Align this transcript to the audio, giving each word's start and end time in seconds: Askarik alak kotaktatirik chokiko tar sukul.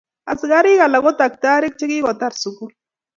Askarik 0.31 0.79
alak 0.85 1.03
kotaktatirik 1.05 1.77
chokiko 1.79 2.11
tar 2.19 2.33
sukul. 2.41 2.71